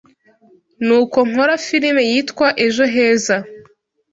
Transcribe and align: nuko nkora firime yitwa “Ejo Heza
nuko 0.85 1.17
nkora 1.29 1.55
firime 1.65 2.01
yitwa 2.11 2.47
“Ejo 2.65 2.85
Heza 2.93 3.37